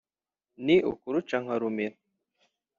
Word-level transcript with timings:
ni 0.65 0.75
ukuruca 0.91 1.35
nkarumira. 1.43 1.95